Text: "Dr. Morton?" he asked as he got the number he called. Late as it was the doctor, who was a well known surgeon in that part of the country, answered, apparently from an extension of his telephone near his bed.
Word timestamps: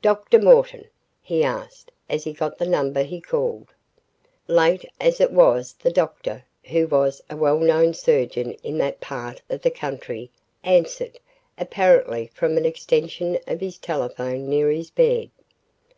"Dr. 0.00 0.38
Morton?" 0.40 0.86
he 1.20 1.44
asked 1.44 1.90
as 2.08 2.24
he 2.24 2.32
got 2.32 2.56
the 2.56 2.64
number 2.64 3.02
he 3.02 3.20
called. 3.20 3.74
Late 4.48 4.86
as 4.98 5.20
it 5.20 5.32
was 5.32 5.74
the 5.74 5.90
doctor, 5.90 6.46
who 6.64 6.88
was 6.88 7.20
a 7.28 7.36
well 7.36 7.58
known 7.58 7.92
surgeon 7.92 8.52
in 8.62 8.78
that 8.78 9.02
part 9.02 9.42
of 9.50 9.60
the 9.60 9.70
country, 9.70 10.30
answered, 10.64 11.20
apparently 11.58 12.30
from 12.32 12.56
an 12.56 12.64
extension 12.64 13.38
of 13.46 13.60
his 13.60 13.76
telephone 13.76 14.48
near 14.48 14.70
his 14.70 14.90
bed. 14.90 15.28